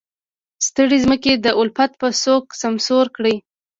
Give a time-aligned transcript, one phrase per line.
[0.67, 3.35] ستړې ځمکې د الفت به څوک سمسورې کړي.